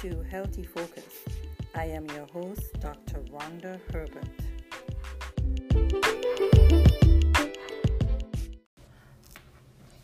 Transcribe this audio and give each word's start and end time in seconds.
to 0.00 0.22
Healthy 0.30 0.62
Focus. 0.62 1.04
I 1.74 1.84
am 1.84 2.06
your 2.06 2.24
host, 2.32 2.80
Dr. 2.80 3.18
Rhonda 3.30 3.78
Herbert. 3.92 4.24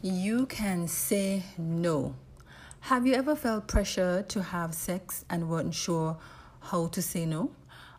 You 0.03 0.45
can 0.47 0.87
say 0.87 1.45
no. 1.57 2.15
Have 2.81 3.07
you 3.07 3.15
ever 3.15 3.35
felt 3.35 3.69
pressure 3.69 4.23
to 4.29 4.43
have 4.43 4.75
sex 4.75 5.25
and 5.31 5.49
weren't 5.49 5.73
sure 5.73 6.19
how 6.61 6.89
to 6.89 7.01
say 7.01 7.25
no? 7.25 7.53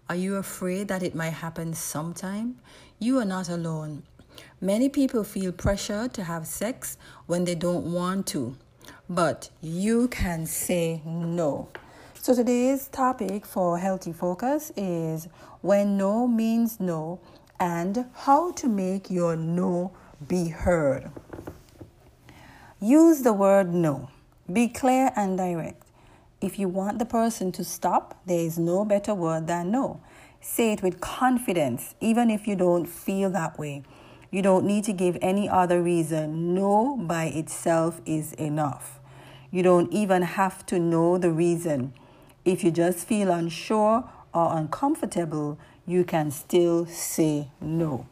Are 0.08 0.16
you 0.16 0.36
afraid 0.36 0.90
that 0.90 1.02
it 1.02 1.16
might 1.16 1.34
happen 1.34 1.74
sometime? 1.74 2.60
You 3.00 3.18
are 3.18 3.26
not 3.26 3.50
alone. 3.50 4.04
Many 4.62 4.90
people 4.90 5.24
feel 5.24 5.52
pressure 5.52 6.08
to 6.10 6.24
have 6.24 6.46
sex 6.46 7.00
when 7.26 7.46
they 7.46 7.56
don't 7.56 7.92
want 7.92 8.28
to, 8.28 8.56
but 9.10 9.50
you 9.62 10.10
can 10.10 10.46
say 10.46 11.02
no. 11.04 11.70
So 12.28 12.36
today's 12.36 12.90
topic 12.90 13.46
for 13.46 13.80
Healthy 13.80 14.12
Focus 14.12 14.74
is 14.76 15.30
when 15.62 15.96
no 15.96 16.28
means 16.28 16.78
no 16.78 17.22
and 17.58 18.04
how 18.16 18.52
to 18.52 18.68
make 18.68 19.10
your 19.10 19.38
no 19.38 19.94
be 20.28 20.50
heard. 20.50 21.10
Use 22.82 23.22
the 23.22 23.32
word 23.32 23.74
no. 23.74 24.10
Be 24.52 24.68
clear 24.68 25.14
and 25.16 25.38
direct. 25.38 25.84
If 26.42 26.60
you 26.60 26.68
want 26.68 27.00
the 27.00 27.06
person 27.06 27.54
to 27.54 27.64
stop, 27.64 28.20
there 28.26 28.42
is 28.42 28.60
no 28.60 28.84
better 28.84 29.14
word 29.14 29.48
than 29.48 29.72
no. 29.72 30.02
Say 30.42 30.74
it 30.74 30.84
with 30.84 31.00
confidence, 31.00 31.96
even 32.02 32.30
if 32.30 32.46
you 32.46 32.58
don't 32.58 32.88
feel 32.88 33.30
that 33.30 33.58
way. 33.58 33.84
You 34.32 34.42
don't 34.42 34.66
need 34.66 34.84
to 34.84 34.92
give 34.92 35.18
any 35.22 35.48
other 35.48 35.82
reason. 35.82 36.54
No 36.54 36.98
by 36.98 37.28
itself 37.28 38.02
is 38.06 38.34
enough. 38.34 39.00
You 39.50 39.64
don't 39.64 39.94
even 39.94 40.24
have 40.24 40.66
to 40.66 40.78
know 40.78 41.18
the 41.18 41.32
reason. 41.32 41.94
If 42.48 42.64
you 42.64 42.72
just 42.72 43.06
feel 43.06 43.30
unsure 43.30 44.10
or 44.34 44.58
uncomfortable, 44.58 45.60
you 45.86 46.06
can 46.06 46.32
still 46.32 46.86
say 46.86 47.50
no. 47.60 48.08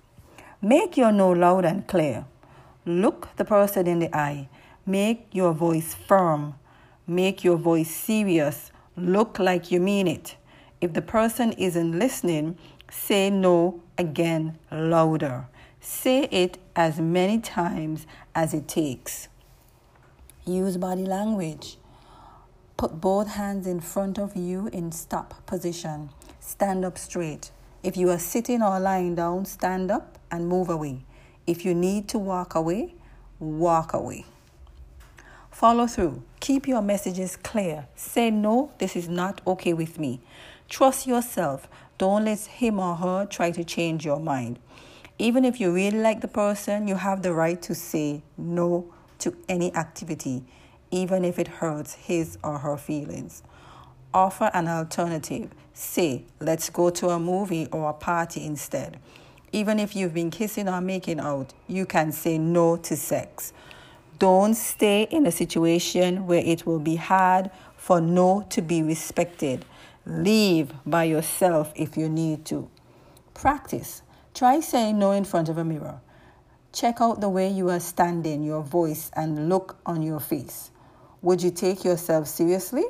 Make 0.62 0.98
your 0.98 1.14
no 1.14 1.32
loud 1.32 1.64
and 1.64 1.88
clear. 1.88 2.26
Look 2.86 3.30
the 3.38 3.46
person 3.46 3.88
in 3.88 4.00
the 4.00 4.14
eye. 4.14 4.50
Make 4.86 5.28
your 5.32 5.54
voice 5.54 5.94
firm. 5.94 6.56
Make 7.08 7.46
your 7.46 7.56
voice 7.56 7.90
serious. 7.90 8.74
Look 8.98 9.40
like 9.40 9.72
you 9.72 9.80
mean 9.80 10.06
it. 10.06 10.36
If 10.82 10.92
the 10.92 11.02
person 11.02 11.54
isn't 11.54 11.98
listening, 11.98 12.58
say 12.92 13.30
no 13.30 13.82
again 13.98 14.60
louder. 14.70 15.48
Say 15.80 16.24
it 16.24 16.58
as 16.76 17.00
many 17.00 17.40
times 17.40 18.06
as 18.36 18.54
it 18.54 18.68
takes. 18.68 19.30
Use 20.46 20.76
body 20.76 21.06
language. 21.06 21.78
Put 22.78 23.00
both 23.00 23.30
hands 23.30 23.68
in 23.68 23.80
front 23.80 24.20
of 24.20 24.36
you 24.36 24.68
in 24.68 24.92
stop 24.92 25.46
position. 25.46 26.10
Stand 26.42 26.84
up 26.84 26.98
straight. 26.98 27.52
If 27.84 27.96
you 27.96 28.10
are 28.10 28.20
sitting 28.20 28.62
or 28.62 28.80
lying 28.80 29.16
down, 29.16 29.46
stand 29.46 29.92
up 29.92 30.20
and 30.30 30.50
move 30.50 30.70
away. 30.70 31.06
If 31.48 31.64
you 31.64 31.74
need 31.74 32.10
to 32.10 32.20
walk 32.20 32.54
away, 32.54 32.96
walk 33.40 33.94
away. 33.94 34.26
Follow 35.52 35.88
through. 35.88 36.22
Keep 36.42 36.68
your 36.68 36.82
messages 36.82 37.38
clear. 37.38 37.88
Say 37.96 38.30
no, 38.30 38.72
this 38.78 38.98
is 38.98 39.08
not 39.08 39.40
okay 39.48 39.72
with 39.72 39.98
me. 39.98 40.20
Trust 40.68 41.08
yourself. 41.08 41.70
Don't 41.98 42.26
let 42.26 42.42
him 42.42 42.78
or 42.78 42.98
her 42.98 43.26
try 43.26 43.52
to 43.52 43.64
change 43.64 44.04
your 44.04 44.20
mind. 44.20 44.60
Even 45.18 45.46
if 45.46 45.62
you 45.62 45.72
really 45.72 46.00
like 46.00 46.20
the 46.20 46.28
person, 46.28 46.90
you 46.90 46.96
have 46.96 47.22
the 47.22 47.32
right 47.32 47.62
to 47.62 47.74
say 47.74 48.22
no 48.38 48.94
to 49.20 49.34
any 49.48 49.74
activity, 49.76 50.44
even 50.92 51.26
if 51.26 51.40
it 51.40 51.48
hurts 51.48 51.94
his 51.94 52.38
or 52.44 52.60
her 52.60 52.78
feelings. 52.78 53.44
Offer 54.14 54.52
an 54.54 54.68
alternative. 54.68 55.52
Say, 55.74 56.26
let's 56.40 56.70
go 56.70 56.90
to 56.90 57.10
a 57.10 57.20
movie 57.20 57.68
or 57.72 57.90
a 57.90 57.94
party 57.94 58.46
instead. 58.46 59.00
Even 59.52 59.80
if 59.80 59.96
you've 59.96 60.14
been 60.14 60.32
kissing 60.32 60.70
or 60.70 60.82
making 60.82 61.20
out, 61.20 61.54
you 61.68 61.86
can 61.86 62.12
say 62.12 62.38
no 62.38 62.78
to 62.78 62.96
sex. 62.96 63.54
Don't 64.18 64.54
stay 64.54 65.08
in 65.12 65.26
a 65.26 65.32
situation 65.32 66.26
where 66.28 66.44
it 66.46 66.66
will 66.66 66.80
be 66.80 66.96
hard 66.96 67.52
for 67.76 68.00
no 68.00 68.46
to 68.50 68.62
be 68.62 68.82
respected. 68.82 69.66
Leave 70.06 70.72
by 70.86 71.04
yourself 71.04 71.74
if 71.76 71.98
you 71.98 72.08
need 72.08 72.46
to. 72.46 72.70
Practice. 73.34 74.02
Try 74.34 74.60
saying 74.60 74.98
no 75.00 75.12
in 75.12 75.26
front 75.26 75.50
of 75.50 75.58
a 75.58 75.66
mirror. 75.66 76.00
Check 76.72 77.02
out 77.02 77.22
the 77.22 77.30
way 77.30 77.50
you 77.50 77.70
are 77.70 77.80
standing, 77.80 78.44
your 78.44 78.62
voice, 78.62 79.10
and 79.16 79.50
look 79.50 79.78
on 79.86 80.02
your 80.02 80.20
face. 80.20 80.72
Would 81.26 81.42
you 81.42 81.50
take 81.50 81.84
yourself 81.84 82.28
seriously? 82.28 82.84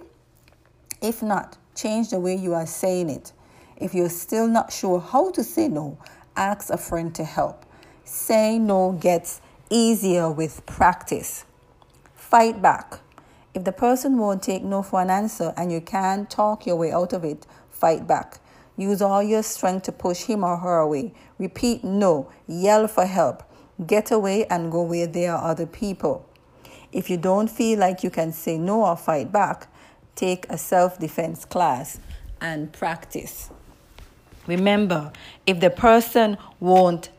If 1.01 1.23
not, 1.23 1.57
change 1.73 2.09
the 2.09 2.19
way 2.19 2.35
you 2.35 2.53
are 2.53 2.66
saying 2.66 3.09
it. 3.09 3.31
If 3.78 3.94
you're 3.94 4.09
still 4.09 4.46
not 4.46 4.73
sure 4.73 5.00
how 5.00 5.31
to 5.31 5.41
say 5.41 5.69
no, 5.69 5.97
ask 6.35 6.69
a 6.69 6.75
friend 6.75 7.16
to 7.16 7.24
help. 7.24 7.66
Saying 8.03 8.68
no 8.68 8.91
gets 8.91 9.40
easier 9.69 10.29
with 10.29 10.66
practice. 10.66 11.45
Fight 12.13 12.62
back. 12.62 13.00
If 13.53 13.63
the 13.63 13.72
person 13.72 14.18
won't 14.18 14.44
take 14.44 14.63
no 14.63 14.84
for 14.84 15.01
an 15.01 15.09
answer 15.09 15.53
and 15.56 15.72
you 15.72 15.79
can't 15.79 16.29
talk 16.29 16.66
your 16.66 16.75
way 16.75 16.91
out 16.91 17.13
of 17.13 17.24
it, 17.24 17.47
fight 17.72 18.06
back. 18.06 18.41
Use 18.75 19.01
all 19.01 19.24
your 19.24 19.44
strength 19.44 19.84
to 19.84 19.94
push 19.94 20.24
him 20.24 20.44
or 20.44 20.57
her 20.57 20.79
away. 20.79 21.13
Repeat 21.40 21.85
no. 21.85 22.29
Yell 22.47 22.90
for 22.90 23.06
help. 23.06 23.44
Get 23.88 24.12
away 24.12 24.45
and 24.47 24.74
go 24.74 24.81
where 24.84 25.07
there 25.07 25.34
are 25.34 25.51
other 25.51 25.66
people. 25.66 26.28
If 26.95 27.09
you 27.09 27.17
don't 27.17 27.50
feel 27.50 27.78
like 27.78 28.06
you 28.06 28.09
can 28.09 28.31
say 28.31 28.57
no 28.57 28.85
or 28.85 28.95
fight 28.95 29.29
back, 29.29 29.67
take 30.16 30.45
a 30.50 30.57
self 30.57 30.97
defense 30.97 31.44
class 31.44 32.00
and 32.39 32.72
practice. 32.72 33.50
Remember, 34.47 35.11
if 35.45 35.59
the 35.59 35.69
person 35.69 36.38
won't 36.61 37.09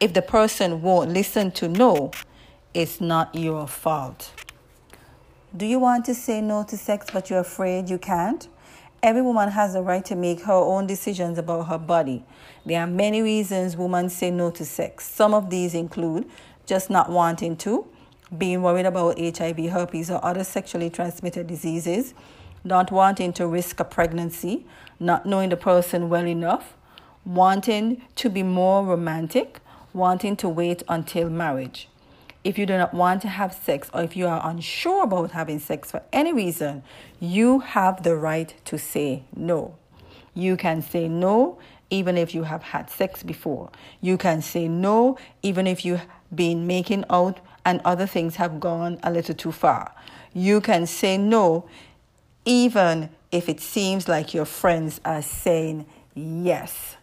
if 0.00 0.12
the 0.14 0.22
person 0.22 0.82
won't 0.82 1.10
listen 1.10 1.52
to 1.52 1.68
no, 1.68 2.10
it's 2.74 3.00
not 3.00 3.32
your 3.36 3.68
fault. 3.68 4.32
Do 5.56 5.64
you 5.64 5.78
want 5.78 6.04
to 6.06 6.14
say 6.14 6.40
no 6.40 6.64
to 6.64 6.76
sex 6.76 7.06
but 7.12 7.30
you're 7.30 7.38
afraid 7.38 7.88
you 7.88 7.98
can't? 7.98 8.48
Every 9.00 9.22
woman 9.22 9.48
has 9.50 9.74
the 9.74 9.82
right 9.82 10.04
to 10.06 10.16
make 10.16 10.40
her 10.40 10.52
own 10.52 10.88
decisions 10.88 11.38
about 11.38 11.68
her 11.68 11.78
body. 11.78 12.24
There 12.66 12.80
are 12.80 12.88
many 12.88 13.22
reasons 13.22 13.76
women 13.76 14.08
say 14.08 14.32
no 14.32 14.50
to 14.50 14.64
sex. 14.64 15.06
Some 15.06 15.34
of 15.34 15.50
these 15.50 15.72
include 15.72 16.28
just 16.66 16.90
not 16.90 17.08
wanting 17.08 17.56
to, 17.58 17.86
being 18.36 18.62
worried 18.62 18.86
about 18.86 19.18
HIV, 19.18 19.58
herpes, 19.70 20.10
or 20.10 20.24
other 20.24 20.44
sexually 20.44 20.90
transmitted 20.90 21.46
diseases, 21.46 22.14
not 22.64 22.90
wanting 22.90 23.32
to 23.34 23.46
risk 23.46 23.80
a 23.80 23.84
pregnancy, 23.84 24.66
not 24.98 25.26
knowing 25.26 25.50
the 25.50 25.56
person 25.56 26.08
well 26.08 26.26
enough, 26.26 26.74
wanting 27.24 28.02
to 28.16 28.30
be 28.30 28.42
more 28.42 28.84
romantic, 28.84 29.60
wanting 29.92 30.36
to 30.36 30.48
wait 30.48 30.82
until 30.88 31.28
marriage. 31.28 31.88
If 32.44 32.58
you 32.58 32.66
do 32.66 32.76
not 32.76 32.92
want 32.92 33.22
to 33.22 33.28
have 33.28 33.54
sex 33.54 33.88
or 33.94 34.02
if 34.02 34.16
you 34.16 34.26
are 34.26 34.40
unsure 34.44 35.04
about 35.04 35.30
having 35.30 35.60
sex 35.60 35.90
for 35.90 36.02
any 36.12 36.32
reason, 36.32 36.82
you 37.20 37.60
have 37.60 38.02
the 38.02 38.16
right 38.16 38.52
to 38.64 38.78
say 38.78 39.24
no. 39.36 39.76
You 40.34 40.56
can 40.56 40.82
say 40.82 41.08
no 41.08 41.58
even 41.90 42.16
if 42.16 42.34
you 42.34 42.44
have 42.44 42.62
had 42.62 42.90
sex 42.90 43.22
before. 43.22 43.70
You 44.00 44.16
can 44.16 44.42
say 44.42 44.66
no 44.66 45.18
even 45.42 45.66
if 45.66 45.84
you've 45.84 46.06
been 46.34 46.66
making 46.66 47.04
out 47.10 47.38
and 47.64 47.80
other 47.84 48.06
things 48.06 48.36
have 48.36 48.60
gone 48.60 48.98
a 49.02 49.10
little 49.10 49.34
too 49.34 49.52
far. 49.52 49.94
You 50.32 50.60
can 50.60 50.86
say 50.86 51.18
no 51.18 51.68
even 52.44 53.10
if 53.30 53.48
it 53.48 53.60
seems 53.60 54.08
like 54.08 54.34
your 54.34 54.44
friends 54.44 55.00
are 55.04 55.22
saying 55.22 55.86
yes. 56.14 56.96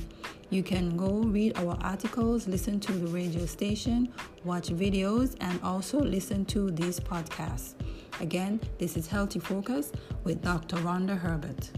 You 0.50 0.64
can 0.64 0.98
go 0.98 1.10
read 1.10 1.58
our 1.58 1.78
articles, 1.82 2.48
listen 2.48 2.80
to 2.82 2.92
the 2.92 3.08
radio 3.08 3.46
station, 3.46 4.12
watch 4.44 4.68
videos, 4.68 5.38
and 5.40 5.62
also 5.64 6.00
listen 6.00 6.44
to 6.46 6.70
these 6.72 7.00
podcasts. 7.00 7.76
Again, 8.20 8.60
this 8.78 8.98
is 8.98 9.08
Healthy 9.08 9.40
Focus 9.40 9.94
with 10.26 10.42
Dr. 10.42 10.76
Rhonda 10.78 11.18
Herbert. 11.18 11.72